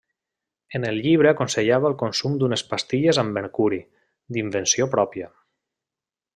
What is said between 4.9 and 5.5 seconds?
pròpia.